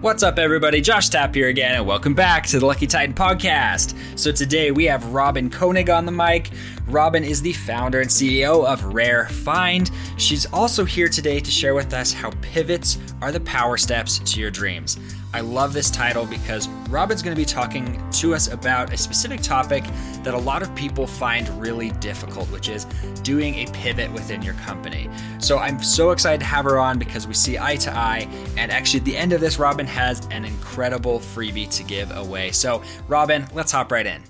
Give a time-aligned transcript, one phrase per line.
[0.00, 0.80] What's up, everybody?
[0.80, 3.94] Josh Tapp here again, and welcome back to the Lucky Titan podcast.
[4.18, 6.52] So, today we have Robyn Koenig on the mic.
[6.86, 9.90] Robyn is the founder and CEO of Rare Find.
[10.16, 14.40] She's also here today to share with us how pivots are the power steps to
[14.40, 14.98] your dreams.
[15.32, 19.42] I love this title because Robyn's going to be talking to us about a specific
[19.42, 19.84] topic
[20.24, 22.84] that a lot of people find really difficult, which is
[23.22, 25.08] doing a pivot within your company.
[25.38, 28.28] So I'm so excited to have her on because we see eye to eye.
[28.56, 32.50] And actually, at the end of this, Robyn has an incredible freebie to give away.
[32.50, 34.24] So, Robyn, let's hop right in.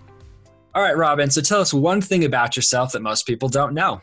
[0.74, 1.30] All right, Robyn.
[1.30, 4.02] So tell us one thing about yourself that most people don't know.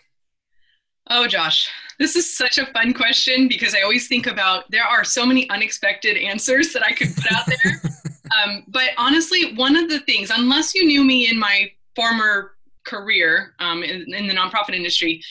[1.10, 1.70] Oh, Josh,
[2.00, 5.50] this is such a fun question because I always think about there are so many
[5.50, 7.82] unexpected answers that I could put out there.
[8.44, 12.56] um, but honestly, one of the things, unless you knew me in my former
[12.86, 15.22] career um, in, in, the nonprofit industry,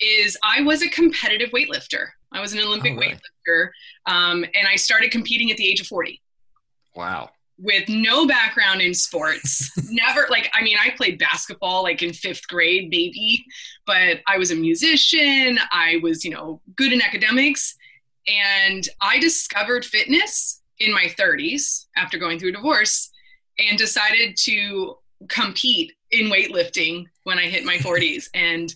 [0.00, 2.08] is I was a competitive weightlifter.
[2.32, 3.20] I was an Olympic oh, right.
[3.46, 3.68] weightlifter,
[4.06, 6.20] um, and I started competing at the age of 40.
[6.96, 12.12] Wow with no background in sports never like i mean i played basketball like in
[12.12, 13.44] fifth grade maybe
[13.86, 17.76] but i was a musician i was you know good in academics
[18.26, 23.10] and i discovered fitness in my 30s after going through a divorce
[23.58, 24.96] and decided to
[25.28, 28.74] compete in weightlifting when i hit my 40s and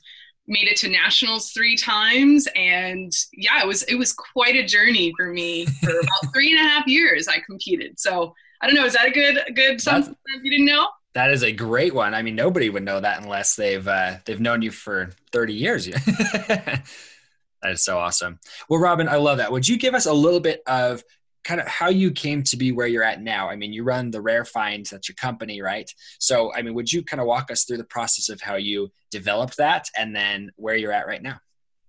[0.48, 2.48] made it to nationals three times.
[2.56, 6.60] And yeah it was it was quite a journey for me for about three and
[6.60, 8.00] a half years i competed.
[8.00, 8.84] So I don't know.
[8.84, 10.88] Is that a good a good something you didn't know?
[11.14, 12.14] That is a great one.
[12.14, 15.86] I mean, nobody would know that unless they've uh, they've known you for thirty years.
[16.48, 16.84] that
[17.64, 18.38] is so awesome.
[18.68, 19.52] Well, Robyn, I love that.
[19.52, 21.02] Would you give us a little bit of
[21.44, 23.48] kind of how you came to be where you're at now?
[23.48, 25.90] I mean, you run the Rare Finds, that's your company, right?
[26.18, 28.90] So, I mean, would you kind of walk us through the process of how you
[29.10, 31.40] developed that and then where you're at right now?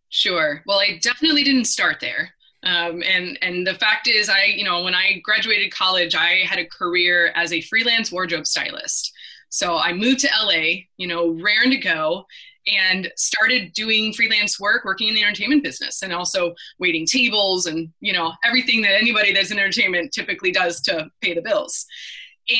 [0.09, 0.63] Sure.
[0.65, 2.33] Well, I definitely didn't start there.
[2.63, 6.59] Um, and and the fact is, I you know when I graduated college, I had
[6.59, 9.13] a career as a freelance wardrobe stylist.
[9.49, 12.25] So I moved to LA, you know, raring to go,
[12.67, 17.89] and started doing freelance work, working in the entertainment business, and also waiting tables and
[17.99, 21.85] you know everything that anybody that's in entertainment typically does to pay the bills.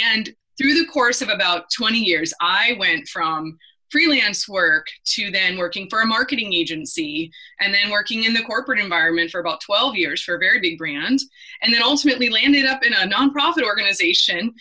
[0.07, 3.57] And through the course of about 20 years, I went from
[3.91, 8.79] freelance work to then working for a marketing agency and then working in the corporate
[8.79, 11.19] environment for about 12 years for a very big brand
[11.61, 14.53] and then ultimately landed up in a nonprofit organization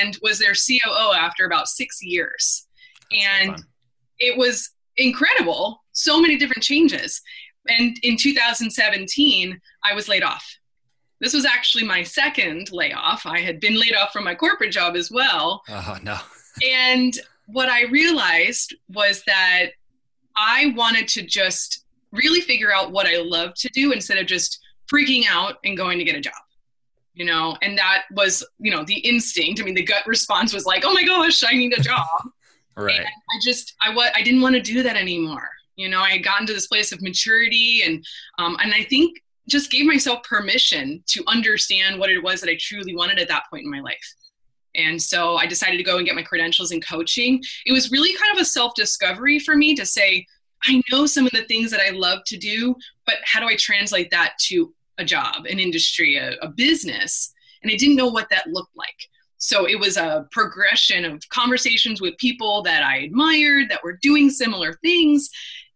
[0.00, 2.66] and was their COO after about 6 years.
[3.12, 3.64] And so
[4.18, 7.20] it was incredible so many different changes.
[7.68, 10.46] And in 2017 I was laid off.
[11.20, 13.26] This was actually my second layoff.
[13.26, 15.62] I had been laid off from my corporate job as well.
[15.68, 16.18] Oh no.
[16.66, 19.70] And what I realized was that
[20.36, 24.60] I wanted to just really figure out what I love to do instead of just
[24.92, 26.34] freaking out and going to get a job.
[27.14, 29.60] You know, and that was, you know, the instinct.
[29.60, 32.06] I mean, the gut response was like, "Oh my gosh, I need a job."
[32.76, 33.00] right.
[33.00, 35.46] And I just, I what, I didn't want to do that anymore.
[35.76, 38.02] You know, I had gotten to this place of maturity, and
[38.38, 42.56] um, and I think just gave myself permission to understand what it was that I
[42.58, 44.14] truly wanted at that point in my life.
[44.74, 47.42] And so I decided to go and get my credentials in coaching.
[47.66, 50.26] It was really kind of a self discovery for me to say,
[50.64, 52.74] I know some of the things that I love to do,
[53.04, 57.32] but how do I translate that to a job, an industry, a, a business?
[57.62, 59.08] And I didn't know what that looked like.
[59.38, 64.30] So it was a progression of conversations with people that I admired that were doing
[64.30, 65.28] similar things.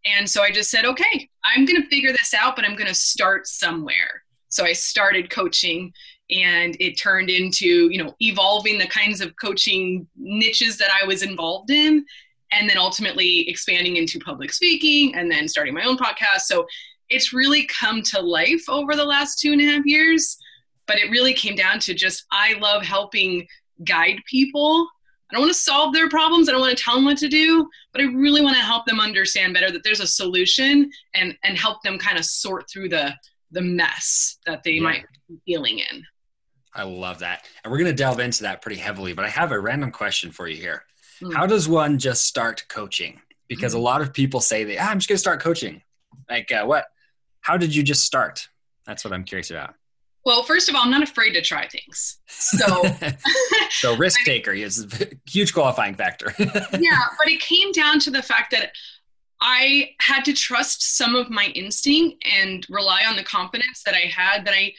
[0.05, 2.87] And so I just said, okay, I'm going to figure this out, but I'm going
[2.87, 4.23] to start somewhere.
[4.51, 5.93] So I started coaching
[6.31, 11.23] and it turned into you know evolving the kinds of coaching niches that i was
[11.23, 12.05] involved in
[12.53, 16.43] and then ultimately expanding into public speaking and then starting my own podcast.
[16.43, 16.67] So
[17.09, 20.39] it's really come to life over the last two and a half years
[20.87, 23.47] but it really came down to just i love helping
[23.85, 24.89] guide people.
[25.31, 27.29] I don't want to solve their problems i don't want to tell them what to
[27.29, 31.37] do but i really want to help them understand better that there's a solution and
[31.45, 33.13] and help them kind of sort through the
[33.53, 34.83] the mess that they yeah.
[34.83, 36.03] might be feeling in
[36.77, 37.47] I love that.
[37.65, 40.31] And we're going to delve into that pretty heavily, but I have a random question
[40.31, 40.85] for you here.
[41.23, 41.35] Mm.
[41.35, 43.21] How does one just start coaching?
[43.49, 45.83] Because a lot of people say that, ah, I'm just going to start coaching.
[46.29, 46.85] Like, uh, what?
[47.41, 48.49] How did you just start?
[48.87, 49.75] That's what I'm curious about.
[50.27, 52.19] Well, first of all, I'm not afraid to try things.
[52.27, 52.83] So,
[53.71, 56.35] so risk taker is a huge qualifying factor.
[56.39, 58.73] yeah, but it came down to the fact that
[59.41, 64.11] I had to trust some of my instinct and rely on the confidence that I
[64.13, 64.73] had that I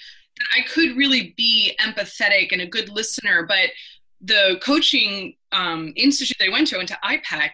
[0.56, 3.70] I could really be empathetic and a good listener, but
[4.22, 7.52] the coaching um, institute that I went to, went to IPEC,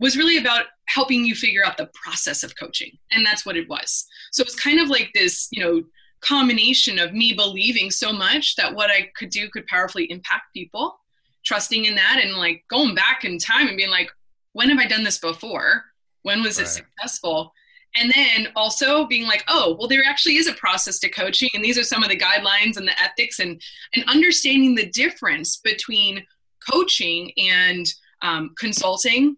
[0.00, 3.68] was really about helping you figure out the process of coaching, and that's what it
[3.68, 4.06] was.
[4.32, 5.82] So it was kind of like this, you know,
[6.20, 10.98] combination of me believing so much that what I could do could powerfully impact people,
[11.44, 14.10] trusting in that, and like going back in time and being like,
[14.52, 15.84] when have I done this before?
[16.22, 16.66] When was right.
[16.66, 17.52] it successful?
[17.96, 21.64] And then also being like, oh, well, there actually is a process to coaching, and
[21.64, 23.60] these are some of the guidelines and the ethics, and
[23.94, 26.24] and understanding the difference between
[26.68, 27.86] coaching and
[28.22, 29.36] um, consulting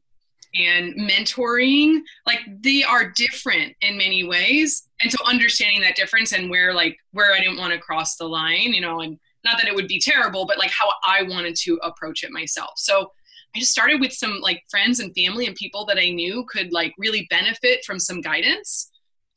[0.55, 2.01] and mentoring.
[2.27, 4.89] Like they are different in many ways.
[5.03, 8.27] And so understanding that difference and where like where i didn't want to cross the
[8.27, 11.55] line you know and not that it would be terrible but like how i wanted
[11.57, 12.71] to approach it myself.
[12.77, 13.13] So
[13.57, 16.73] i just started with some like friends and family and people that i knew could
[16.73, 18.91] like really benefit from some guidance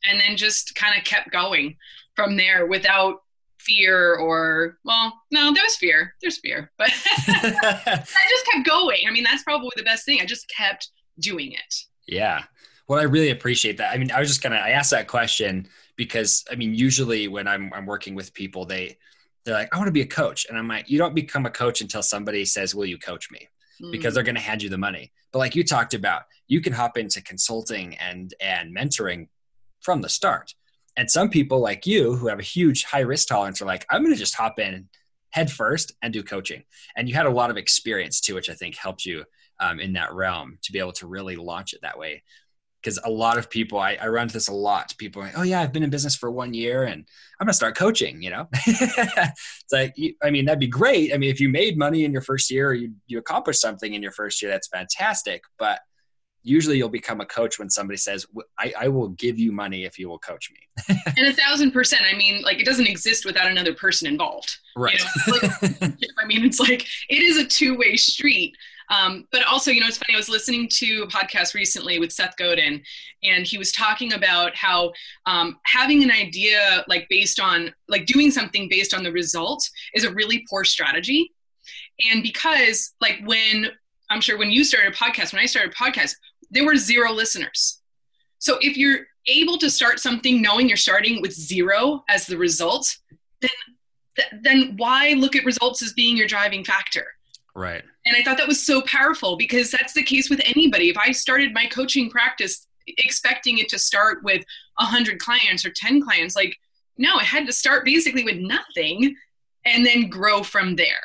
[0.09, 1.75] and then just kind of kept going
[2.15, 3.21] from there without
[3.59, 6.89] fear or well no there was fear there's fear but
[7.27, 10.89] i just kept going i mean that's probably the best thing i just kept
[11.19, 11.75] doing it.
[12.07, 12.43] Yeah.
[12.87, 13.93] Well, I really appreciate that.
[13.93, 17.47] I mean, I was just gonna I asked that question because I mean, usually when
[17.47, 18.97] I'm I'm working with people, they
[19.43, 20.47] they're like, I want to be a coach.
[20.49, 23.47] And I'm like, you don't become a coach until somebody says, Will you coach me?
[23.81, 23.91] Mm-hmm.
[23.91, 25.11] Because they're gonna hand you the money.
[25.31, 29.27] But like you talked about, you can hop into consulting and and mentoring
[29.81, 30.53] from the start.
[30.97, 34.03] And some people like you who have a huge high risk tolerance are like, I'm
[34.03, 34.89] gonna just hop in
[35.31, 36.63] head first and do coaching.
[36.95, 39.25] And you had a lot of experience too, which I think helped you
[39.59, 42.23] um, in that realm to be able to really launch it that way.
[42.81, 44.93] Because a lot of people, I, I run into this a lot.
[44.97, 47.05] People are like, oh, yeah, I've been in business for one year and
[47.39, 48.47] I'm going to start coaching, you know?
[48.53, 51.13] it's like, I mean, that'd be great.
[51.13, 53.93] I mean, if you made money in your first year or you, you accomplished something
[53.93, 55.43] in your first year, that's fantastic.
[55.57, 55.79] But
[56.43, 58.25] usually you'll become a coach when somebody says
[58.57, 62.03] I, I, will give you money if you will coach me and a thousand percent
[62.09, 65.39] i mean like it doesn't exist without another person involved right you know?
[65.81, 68.55] like, i mean it's like it is a two-way street
[68.89, 70.15] um, but also, you know, it's funny.
[70.15, 72.81] I was listening to a podcast recently with Seth Godin,
[73.23, 74.91] and he was talking about how
[75.25, 80.03] um, having an idea like based on like doing something based on the result is
[80.03, 81.31] a really poor strategy.
[82.11, 83.67] And because like when
[84.09, 86.15] I'm sure when you started a podcast, when I started a podcast,
[86.49, 87.79] there were zero listeners.
[88.39, 92.97] So if you're able to start something knowing you're starting with zero as the result,
[93.41, 93.49] then
[94.41, 97.05] then why look at results as being your driving factor?
[97.55, 97.83] Right.
[98.05, 100.89] And I thought that was so powerful because that's the case with anybody.
[100.89, 104.43] If I started my coaching practice expecting it to start with
[104.75, 106.57] 100 clients or 10 clients, like,
[106.97, 109.15] no, I had to start basically with nothing
[109.65, 111.03] and then grow from there.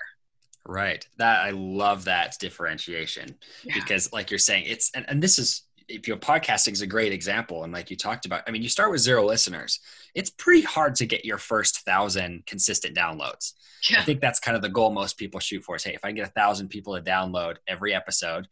[0.67, 1.06] Right.
[1.19, 3.75] That I love that differentiation yeah.
[3.75, 7.12] because like you're saying it's and, and this is if your podcasting is a great
[7.12, 9.81] example and like you talked about i mean you start with zero listeners.
[10.14, 13.52] It's pretty hard to get your first thousand consistent downloads.
[13.90, 14.00] Yeah.
[14.00, 16.12] i think that's kind of the goal most people shoot for is hey if i
[16.12, 18.48] get a thousand people to download every episode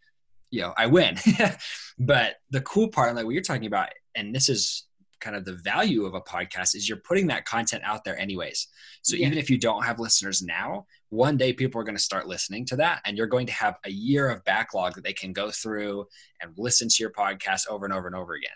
[0.50, 1.16] you know i win.
[1.98, 4.86] But the cool part like what you're talking about and this is
[5.22, 8.68] kind of the value of a podcast is you're putting that content out there anyways.
[9.00, 9.26] So yeah.
[9.26, 12.66] even if you don't have listeners now, one day people are going to start listening
[12.66, 15.50] to that and you're going to have a year of backlog that they can go
[15.50, 16.06] through
[16.40, 18.50] and listen to your podcast over and over and over again.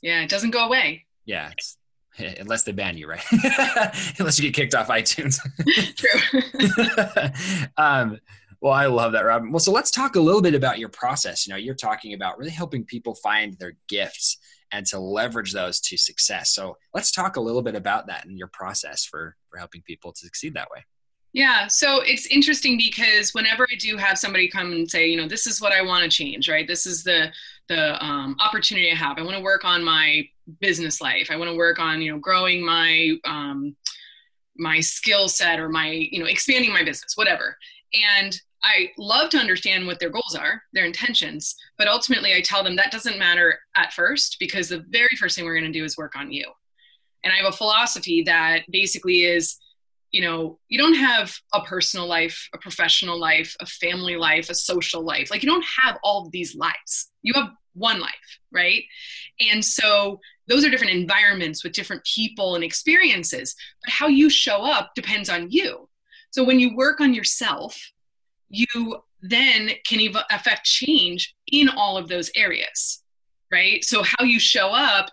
[0.00, 1.04] Yeah, it doesn't go away.
[1.26, 1.50] Yeah,
[2.38, 3.24] unless they ban you, right?
[4.18, 5.38] unless you get kicked off iTunes.
[5.96, 7.70] True.
[7.76, 8.18] um,
[8.60, 9.50] well, I love that, Robyn.
[9.50, 11.46] Well, so let's talk a little bit about your process.
[11.46, 14.38] You know, you're talking about really helping people find their gifts
[14.74, 16.50] and to leverage those to success.
[16.50, 20.12] So let's talk a little bit about that and your process for for helping people
[20.12, 20.84] to succeed that way.
[21.32, 25.26] Yeah, so it's interesting because whenever I do have somebody come and say, you know,
[25.26, 26.66] this is what I want to change, right?
[26.66, 27.32] This is the
[27.68, 29.18] the um, opportunity I have.
[29.18, 30.28] I want to work on my
[30.60, 31.28] business life.
[31.30, 33.76] I want to work on, you know, growing my um,
[34.56, 37.56] my skill set or my, you know, expanding my business, whatever.
[38.20, 42.64] And I love to understand what their goals are, their intentions, but ultimately I tell
[42.64, 45.84] them that doesn't matter at first because the very first thing we're going to do
[45.84, 46.50] is work on you.
[47.22, 49.58] And I have a philosophy that basically is,
[50.12, 54.54] you know, you don't have a personal life, a professional life, a family life, a
[54.54, 55.30] social life.
[55.30, 57.10] Like you don't have all these lives.
[57.22, 58.84] You have one life, right?
[59.40, 63.54] And so those are different environments with different people and experiences,
[63.84, 65.88] but how you show up depends on you.
[66.30, 67.92] So when you work on yourself,
[68.48, 73.02] you then can ev- affect change in all of those areas
[73.52, 73.84] right?
[73.84, 75.10] So how you show up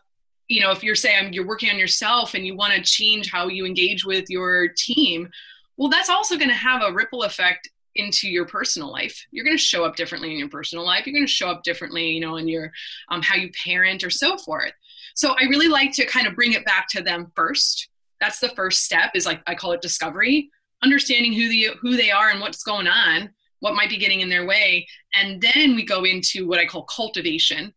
[0.47, 3.47] you know if you're saying you're working on yourself and you want to change how
[3.47, 5.29] you engage with your team
[5.77, 9.25] well that's also going to have a ripple effect into your personal life.
[9.31, 11.05] You're going to show up differently in your personal life.
[11.05, 12.71] You're going to show up differently you know in your
[13.09, 14.73] um, how you parent or so forth.
[15.15, 17.87] So i really like to kind of bring it back to them first.
[18.19, 20.51] That's the first step is like i call it discovery
[20.83, 24.29] understanding who the who they are and what's going on what might be getting in
[24.29, 27.73] their way and then we go into what i call cultivation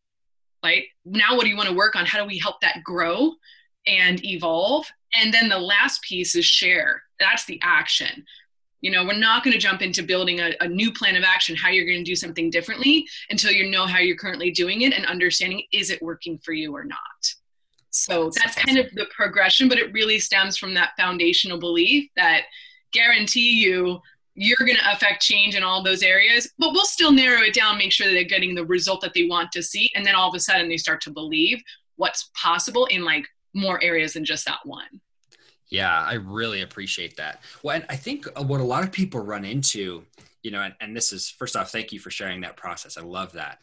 [0.65, 3.33] right now what do you want to work on how do we help that grow
[3.87, 4.87] and evolve
[5.21, 7.03] And then the last piece is share.
[7.21, 8.25] That's the action.
[8.81, 11.57] You know, we're not going to jump into building a, a new plan of action,
[11.57, 14.93] how you're going to do something differently until you know how you're currently doing it
[14.93, 16.99] and understanding is it working for you or not.
[17.91, 22.43] So that's kind of the progression, but it really stems from that foundational belief that
[22.95, 24.01] guarantee you
[24.35, 27.79] you're going to affect change in all those areas, but we'll still narrow it down,
[27.79, 29.91] make sure that they're getting the result that they want to see.
[29.95, 31.63] And then all of a sudden they start to believe
[31.97, 35.01] what's possible in like more areas than just that one.
[35.71, 37.43] Yeah, I really appreciate that.
[37.63, 40.05] Well, and I think uh, what a lot of people run into,
[40.43, 42.99] you know, and, and this is first off, thank you for sharing that process.
[42.99, 43.59] I love that.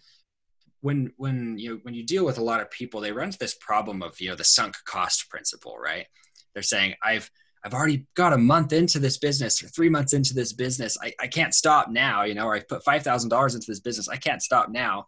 [0.81, 3.37] When when you know, when you deal with a lot of people, they run into
[3.37, 6.07] this problem of you know the sunk cost principle, right?
[6.53, 7.29] They're saying I've
[7.63, 10.97] I've already got a month into this business or three months into this business.
[11.01, 14.09] I, I can't stop now, you know, or I've put $5,000 into this business.
[14.09, 15.07] I can't stop now.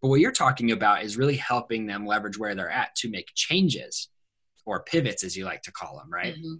[0.00, 3.28] But what you're talking about is really helping them leverage where they're at to make
[3.34, 4.08] changes
[4.64, 6.34] or pivots, as you like to call them, right?
[6.34, 6.54] Mm-hmm.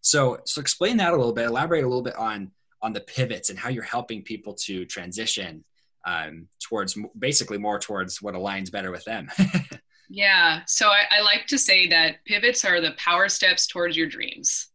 [0.00, 3.50] So, so explain that a little bit, elaborate a little bit on, on the pivots
[3.50, 5.62] and how you're helping people to transition
[6.06, 9.28] um, towards basically more towards what aligns better with them.
[10.08, 10.62] yeah.
[10.66, 14.69] So I, I like to say that pivots are the power steps towards your dreams.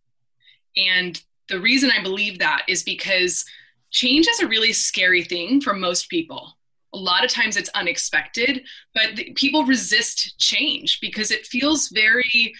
[0.77, 3.45] And the reason I believe that is because
[3.91, 6.57] change is a really scary thing for most people.
[6.93, 8.63] A lot of times it's unexpected,
[8.93, 12.53] but people resist change because it feels very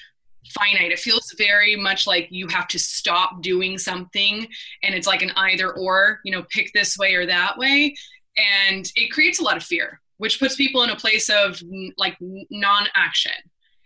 [0.54, 0.92] finite.
[0.92, 4.48] It feels very much like you have to stop doing something
[4.84, 7.96] and it's like an either or, you know, pick this way or that way.
[8.38, 11.62] And it creates a lot of fear, which puts people in a place of
[11.98, 13.32] like non action.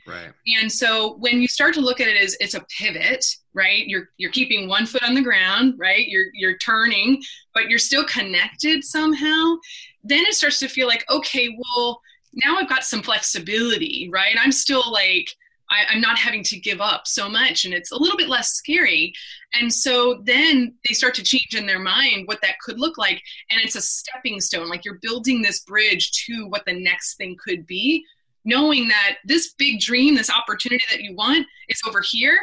[0.09, 0.31] Right.
[0.59, 3.87] And so when you start to look at it as it's a pivot, right?
[3.87, 6.07] You're you're keeping one foot on the ground, right?
[6.07, 7.21] You're you're turning,
[7.53, 9.55] but you're still connected somehow.
[10.03, 12.01] Then it starts to feel like, okay, well,
[12.45, 14.35] now I've got some flexibility, right?
[14.39, 15.29] I'm still like
[15.69, 18.53] I, am not having to give up so much and it's a little bit less
[18.53, 19.13] scary.
[19.53, 23.21] And so then they start to change in their mind what that could look like.
[23.49, 27.37] And it's a stepping stone, like you're building this bridge to what the next thing
[27.43, 28.05] could be
[28.45, 32.37] knowing that this big dream, this opportunity that you want is over here.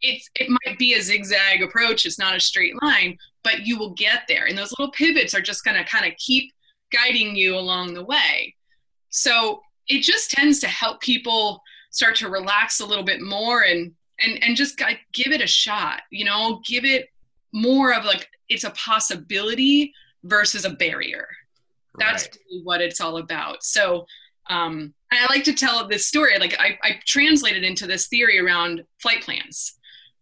[0.00, 3.94] It's, it might be a zigzag approach, it's not a straight line, but you will
[3.94, 4.46] get there.
[4.46, 6.52] And those little pivots are just going to kind of keep
[6.92, 8.54] guiding you along the way.
[9.10, 13.92] So it just tends to help people start to relax a little bit more and
[14.22, 14.78] and and just
[15.12, 17.08] give it a shot you know give it
[17.52, 19.92] more of like it's a possibility
[20.24, 21.26] versus a barrier
[21.98, 22.38] that's right.
[22.50, 24.04] really what it's all about so
[24.48, 26.38] um, I like to tell this story.
[26.38, 29.74] Like I, I translated into this theory around flight plans,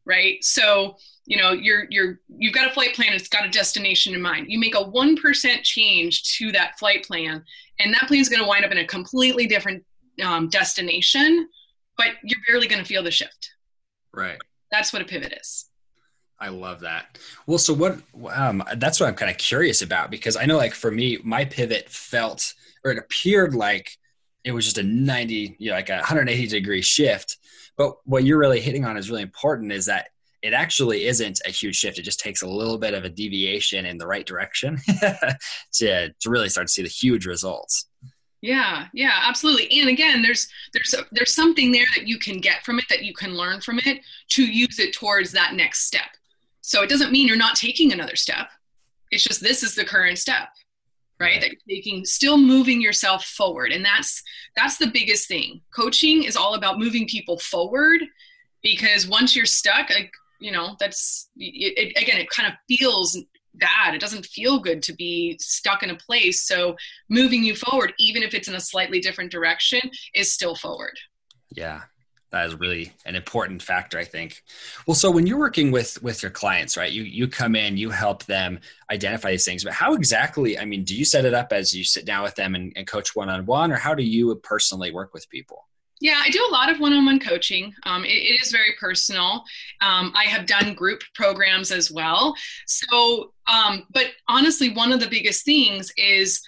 [0.05, 0.43] right?
[0.45, 4.21] So you know you're you're you've got a flight plan it's got a destination in
[4.21, 7.45] mind you make a 1% change to that flight plan
[7.79, 9.85] and that plane is going to wind up in a completely different
[10.23, 11.49] um, destination
[11.97, 13.53] but you're barely going to feel the shift
[14.13, 14.39] right
[14.71, 15.67] that's what a pivot is
[16.41, 17.19] I love that.
[17.47, 18.01] Well, so what?
[18.35, 21.45] Um, that's what I'm kind of curious about because I know, like for me, my
[21.45, 23.97] pivot felt or it appeared like
[24.45, 27.39] it was just a 90 you know like a 180 degree shift.
[27.77, 30.09] But what you're really hitting on is really important is that
[30.43, 31.99] it actually isn't a huge shift.
[31.99, 34.79] It just takes a little bit of a deviation in the right direction
[35.75, 37.87] to to really start to see the huge results.
[38.41, 39.81] Yeah yeah absolutely.
[39.81, 43.05] And again there's there's a, there's something there that you can get from it that
[43.05, 46.11] you can learn from it to use it towards that next step.
[46.61, 48.49] So it doesn't mean you're not taking another step.
[49.11, 50.49] It's just this is the current step
[51.23, 51.41] right?
[51.41, 53.73] That you're taking still moving yourself forward.
[53.73, 54.23] And that's
[54.57, 55.63] that's the biggest thing.
[55.75, 58.01] Coaching is all about moving people forward
[58.63, 63.19] because once you're stuck like you know that's it, again it kind of feels
[63.55, 63.95] bad.
[63.95, 66.47] It doesn't feel good to be stuck in a place.
[66.47, 66.77] So
[67.09, 69.81] moving you forward even if it's in a slightly different direction
[70.15, 70.99] is still forward.
[71.51, 71.83] Yeah
[72.33, 74.43] that is really an important factor i think
[74.87, 77.91] well so when you're working with with your clients right you you come in you
[77.91, 78.59] help them
[78.91, 81.85] identify these things but how exactly i mean do you set it up as you
[81.85, 85.29] sit down with them and, and coach one-on-one or how do you personally work with
[85.31, 85.67] people
[86.03, 87.73] yeah, I do a lot of one-on-one coaching.
[87.85, 89.45] Um, it, it is very personal.
[89.81, 92.35] Um, I have done group programs as well.
[92.67, 96.43] So, um, but honestly, one of the biggest things is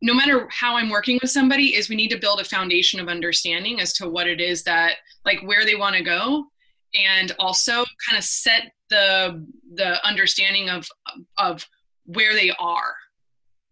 [0.00, 3.08] no matter how I'm working with somebody, is we need to build a foundation of
[3.08, 6.46] understanding as to what it is that, like, where they want to go,
[6.94, 10.86] and also kind of set the the understanding of
[11.38, 11.66] of
[12.06, 12.94] where they are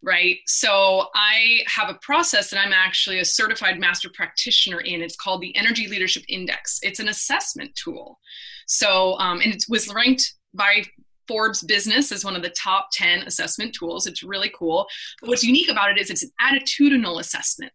[0.02, 5.16] right so i have a process that i'm actually a certified master practitioner in it's
[5.16, 8.18] called the energy leadership index it's an assessment tool
[8.66, 10.82] so um, and it was ranked by
[11.28, 14.06] Forbes Business as one of the top 10 assessment tools.
[14.06, 14.86] It's really cool.
[15.20, 17.72] But what's unique about it is it's an attitudinal assessment.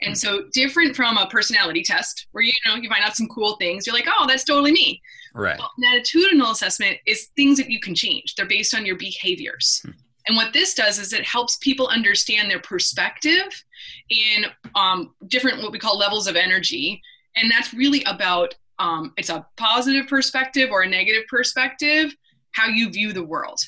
[0.00, 3.56] And so different from a personality test where you know you find out some cool
[3.56, 5.00] things, you're like, oh, that's totally me.
[5.34, 5.58] Right.
[5.58, 8.34] Well, an attitudinal assessment is things that you can change.
[8.34, 9.80] They're based on your behaviors.
[9.84, 9.92] Hmm.
[10.26, 13.64] And what this does is it helps people understand their perspective
[14.10, 14.44] in
[14.74, 17.00] um, different what we call levels of energy,
[17.36, 22.14] and that's really about um, it's a positive perspective or a negative perspective,
[22.52, 23.58] how you view the world.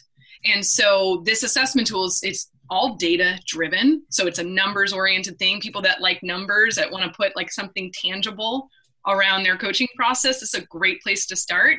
[0.45, 4.03] And so this assessment tool is it's all data driven.
[4.11, 5.61] So it's a numbers oriented thing.
[5.61, 8.71] People that like numbers that want to put like something tangible
[9.07, 11.79] around their coaching process it's a great place to start.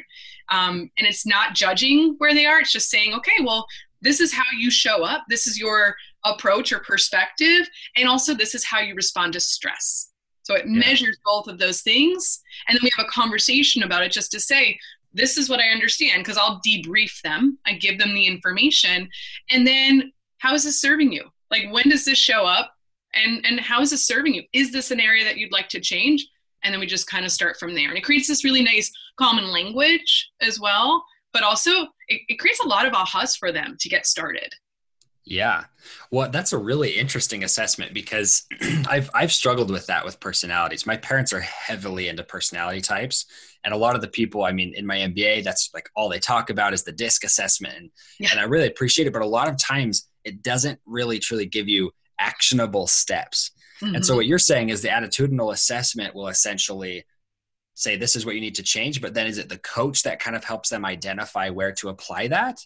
[0.50, 2.60] Um, and it's not judging where they are.
[2.60, 3.65] It's just saying, okay, well,
[4.01, 5.24] this is how you show up.
[5.29, 5.95] This is your
[6.25, 7.67] approach or perspective.
[7.95, 10.12] And also, this is how you respond to stress.
[10.43, 10.79] So it yeah.
[10.79, 12.41] measures both of those things.
[12.67, 14.79] And then we have a conversation about it just to say,
[15.13, 17.57] this is what I understand, because I'll debrief them.
[17.65, 19.10] I give them the information.
[19.50, 21.29] And then how is this serving you?
[21.51, 22.74] Like when does this show up?
[23.13, 24.43] And and how is this serving you?
[24.53, 26.27] Is this an area that you'd like to change?
[26.63, 27.89] And then we just kind of start from there.
[27.89, 31.03] And it creates this really nice common language as well.
[31.31, 31.71] But also
[32.07, 34.53] it, it creates a lot of ahas for them to get started.
[35.24, 35.65] Yeah.
[36.10, 38.45] Well, that's a really interesting assessment because
[38.89, 40.88] I've I've struggled with that with personalities.
[40.88, 43.27] My parents are heavily into personality types.
[43.63, 46.17] And a lot of the people, I mean, in my MBA, that's like all they
[46.17, 47.75] talk about is the DISC assessment.
[47.77, 48.29] And, yeah.
[48.31, 49.13] and I really appreciate it.
[49.13, 53.51] But a lot of times it doesn't really truly give you actionable steps.
[53.81, 53.95] Mm-hmm.
[53.95, 54.17] And so mm-hmm.
[54.17, 57.03] what you're saying is the attitudinal assessment will essentially
[57.73, 60.19] say this is what you need to change, but then is it the coach that
[60.19, 62.65] kind of helps them identify where to apply that?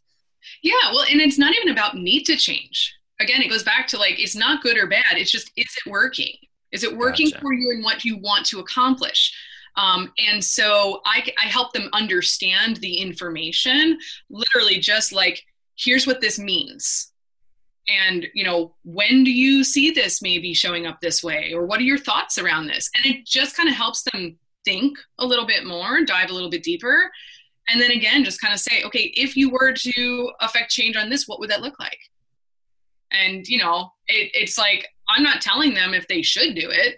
[0.62, 2.93] Yeah, well, and it's not even about need to change.
[3.19, 5.13] Again, it goes back to like it's not good or bad.
[5.13, 6.35] It's just is it working?
[6.71, 7.41] Is it working gotcha.
[7.41, 9.33] for you and what you want to accomplish?
[9.77, 13.97] Um, and so I, I help them understand the information,
[14.29, 15.43] literally just like,
[15.77, 17.12] here's what this means
[17.88, 21.54] and you know when do you see this maybe showing up this way?
[21.54, 22.89] Or what are your thoughts around this?
[22.96, 26.50] And it just kind of helps them think a little bit more dive a little
[26.50, 27.12] bit deeper.
[27.70, 31.10] And then again just kind of say okay if you were to affect change on
[31.10, 32.00] this what would that look like?
[33.12, 36.98] And you know it, it's like i'm not telling them if they should do it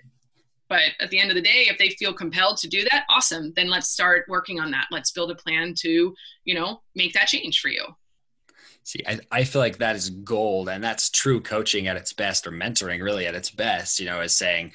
[0.69, 3.53] but at the end of the day if they feel compelled to do that awesome.
[3.55, 4.87] Then let's start working on that.
[4.91, 7.85] Let's build a plan to you know make that change for you
[8.87, 12.47] See, I, I feel like that is gold and that's true coaching at its best
[12.47, 14.71] or mentoring really at its best, you know, is saying,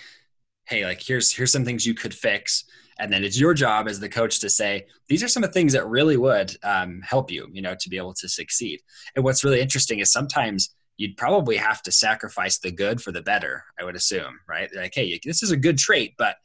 [0.66, 2.64] hey, like here's here's some things you could fix.
[2.98, 5.54] And then it's your job as the coach to say, these are some of the
[5.54, 8.80] things that really would um, help you, you know, to be able to succeed.
[9.16, 13.22] And what's really interesting is sometimes you'd probably have to sacrifice the good for the
[13.22, 14.68] better, I would assume, right?
[14.76, 16.36] Like, hey, this is a good trait, but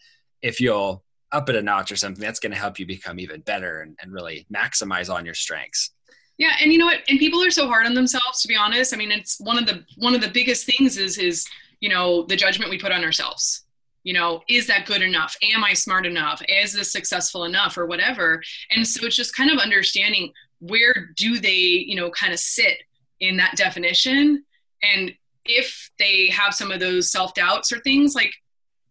[0.42, 1.04] if you'll
[1.34, 3.98] up it a notch or something, that's going to help you become even better and,
[4.02, 5.92] and really maximize on your strengths.
[6.38, 7.02] Yeah, and you know what?
[7.10, 8.42] And people are so hard on themselves.
[8.42, 11.18] To be honest, I mean, it's one of the one of the biggest things is
[11.18, 11.48] is
[11.80, 13.64] you know the judgment we put on ourselves.
[14.04, 15.36] You know, is that good enough?
[15.42, 16.42] Am I smart enough?
[16.48, 18.42] Is this successful enough, or whatever?
[18.72, 22.78] And so it's just kind of understanding where do they you know kind of sit
[23.20, 24.44] in that definition,
[24.84, 28.32] and if they have some of those self doubts or things like,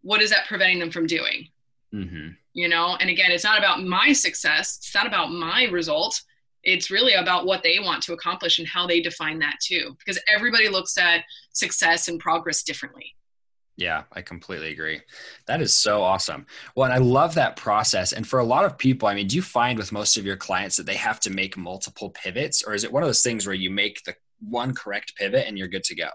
[0.02, 1.48] what is that preventing them from doing?
[1.94, 2.30] Mm-hmm.
[2.54, 4.78] You know, and again, it's not about my success.
[4.78, 6.20] It's not about my result
[6.66, 10.20] it's really about what they want to accomplish and how they define that too because
[10.28, 13.14] everybody looks at success and progress differently
[13.78, 15.02] yeah, I completely agree.
[15.46, 16.46] That is so awesome.
[16.74, 18.12] Well, and I love that process.
[18.12, 20.36] And for a lot of people, I mean, do you find with most of your
[20.36, 23.46] clients that they have to make multiple pivots, or is it one of those things
[23.46, 26.08] where you make the one correct pivot and you're good to go?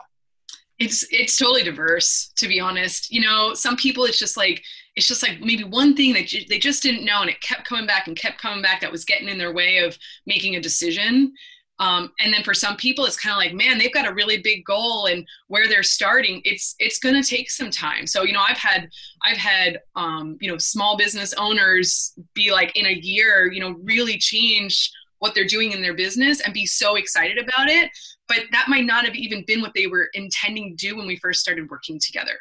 [0.79, 3.11] It's it's totally diverse, to be honest.
[3.11, 4.63] You know, some people it's just like
[4.95, 7.87] it's just like maybe one thing that they just didn't know and it kept coming
[7.87, 11.33] back and kept coming back that was getting in their way of making a decision.
[11.79, 14.37] Um, and then for some people it's kind of like man they've got a really
[14.37, 18.05] big goal and where they're starting it's it's going to take some time.
[18.05, 18.89] So you know i've had
[19.23, 23.75] i've had um, you know small business owners be like in a year you know
[23.83, 27.91] really change what they're doing in their business and be so excited about it.
[28.27, 31.15] But that might not have even been what they were intending to do when we
[31.15, 32.37] first started working together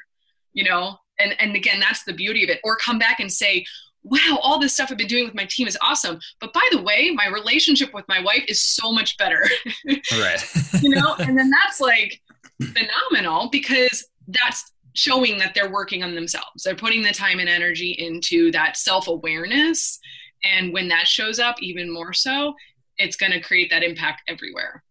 [0.53, 2.61] you know and and again that's the beauty of it.
[2.65, 3.65] Or come back and say
[4.03, 6.19] wow all this stuff i've been doing with my team is awesome.
[6.41, 9.45] But by the way my relationship with my wife is so much better.
[10.13, 10.45] Right.
[10.81, 11.15] You know?
[11.19, 12.21] And then that's like
[12.63, 16.63] phenomenal because that's showing that they're working on themselves.
[16.65, 20.01] They're putting the time and energy into that self-awareness.
[20.45, 22.55] And when that shows up even more so
[22.99, 24.83] it's going to create that impact everywhere.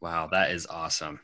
[0.00, 1.20] Wow that is awesome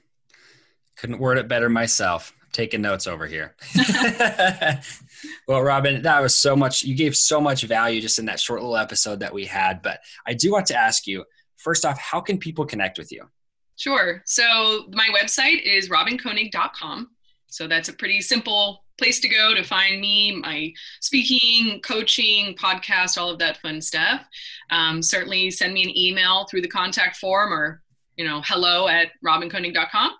[0.98, 3.54] couldn't word it better myself taking notes over here.
[5.48, 6.82] well, Robyn, that was so much.
[6.82, 9.82] You gave so much value just in that short little episode that we had.
[9.82, 11.24] But I do want to ask you
[11.56, 13.28] first off, how can people connect with you?
[13.76, 14.22] Sure.
[14.26, 17.10] So my website is robynkoenig.com.
[17.46, 23.16] So that's a pretty simple place to go to find me, my speaking, coaching, podcast,
[23.16, 24.26] all of that fun stuff.
[24.70, 27.82] Um, certainly send me an email through the contact form or,
[28.16, 30.10] you know, hello at robynkoenig.com.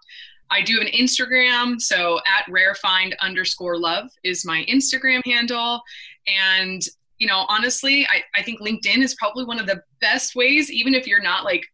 [0.51, 5.83] I do have an Instagram, so at rarefind underscore love is my Instagram handle.
[6.27, 6.83] And,
[7.19, 10.95] you know, honestly, I, I think LinkedIn is probably one of the best ways, even
[10.95, 11.65] if you're not like,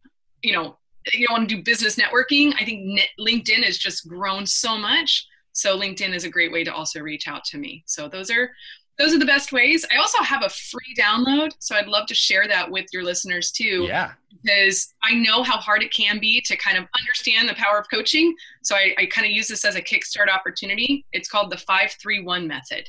[0.41, 0.77] you know,
[1.13, 2.53] you don't want to do business networking.
[2.59, 5.27] I think LinkedIn has just grown so much.
[5.53, 7.83] So LinkedIn is a great way to also reach out to me.
[7.85, 8.51] So those are
[8.97, 9.85] those are the best ways.
[9.91, 13.51] I also have a free download, so I'd love to share that with your listeners
[13.51, 13.85] too.
[13.87, 14.11] Yeah.
[14.41, 17.89] Because I know how hard it can be to kind of understand the power of
[17.89, 18.35] coaching.
[18.63, 21.05] So I, I kind of use this as a kickstart opportunity.
[21.13, 22.87] It's called the 531 method.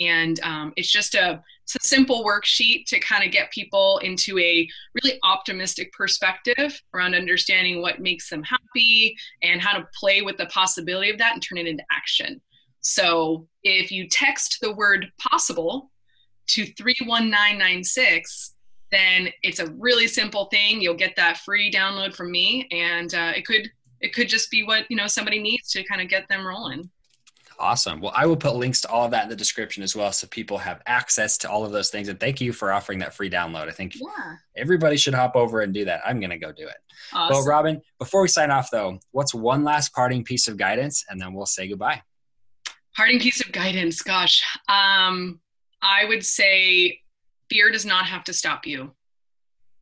[0.00, 4.38] And um, it's just a, it's a simple worksheet to kind of get people into
[4.38, 4.68] a
[5.02, 10.46] really optimistic perspective around understanding what makes them happy and how to play with the
[10.46, 12.40] possibility of that and turn it into action.
[12.86, 15.90] So if you text the word possible
[16.50, 18.54] to 31996,
[18.92, 20.80] then it's a really simple thing.
[20.80, 23.68] You'll get that free download from me, and uh, it could
[24.00, 26.88] it could just be what you know somebody needs to kind of get them rolling.
[27.58, 28.00] Awesome.
[28.00, 30.28] Well, I will put links to all of that in the description as well, so
[30.28, 32.06] people have access to all of those things.
[32.06, 33.66] And thank you for offering that free download.
[33.66, 34.36] I think yeah.
[34.54, 36.02] everybody should hop over and do that.
[36.06, 36.76] I'm going to go do it.
[37.12, 37.34] Awesome.
[37.34, 41.20] Well, Robyn, before we sign off, though, what's one last parting piece of guidance, and
[41.20, 42.02] then we'll say goodbye.
[42.96, 44.00] Parting piece of guidance.
[44.00, 45.38] Gosh, um,
[45.82, 47.00] I would say
[47.50, 48.92] fear does not have to stop you.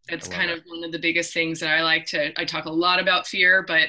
[0.09, 0.59] That's kind it.
[0.59, 2.39] of one of the biggest things that I like to.
[2.39, 3.89] I talk a lot about fear, but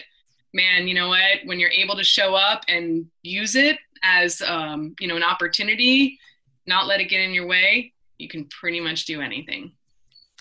[0.54, 1.40] man, you know what?
[1.46, 6.20] When you're able to show up and use it as um, you know an opportunity,
[6.68, 9.72] not let it get in your way, you can pretty much do anything.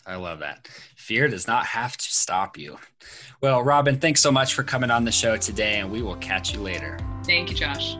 [0.06, 0.68] I love that.
[0.96, 2.78] Fear does not have to stop you.
[3.40, 6.52] Well, Robyn, thanks so much for coming on the show today, and we will catch
[6.52, 6.98] you later.
[7.24, 7.96] Thank you, Josh.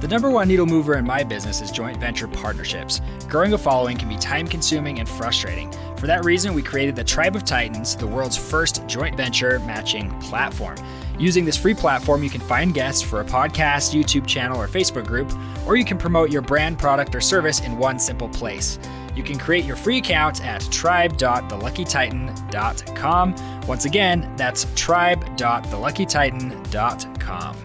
[0.00, 3.00] The number one needle mover in my business is joint venture partnerships.
[3.28, 5.72] Growing a following can be time consuming and frustrating.
[5.96, 10.10] For that reason, we created the Tribe of Titans, the world's first joint venture matching
[10.20, 10.76] platform.
[11.18, 15.06] Using this free platform, you can find guests for a podcast, YouTube channel, or Facebook
[15.06, 15.32] group,
[15.66, 18.78] or you can promote your brand, product, or service in one simple place.
[19.14, 23.60] You can create your free account at tribe.theluckytitan.com.
[23.66, 27.56] Once again, that's tribe.theluckytitan.com.